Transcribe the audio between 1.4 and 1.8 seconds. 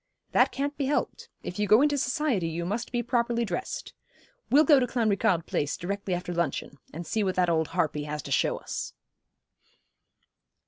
If you